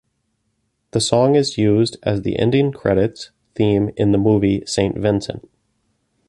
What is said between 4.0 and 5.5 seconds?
the movie "Saint Vincent".